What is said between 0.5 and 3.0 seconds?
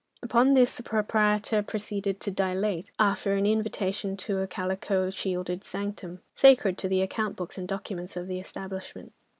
this the proprietor proceeded to dilate,